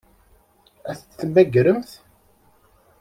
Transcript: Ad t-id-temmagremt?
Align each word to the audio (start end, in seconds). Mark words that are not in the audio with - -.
Ad 0.89 0.97
t-id-temmagremt? 0.97 1.91